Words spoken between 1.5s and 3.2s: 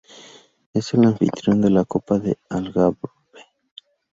de la Copa de Algarve.